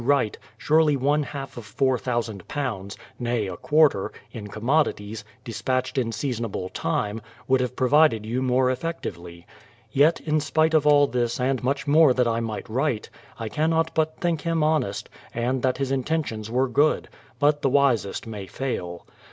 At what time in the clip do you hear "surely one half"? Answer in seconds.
0.57-1.57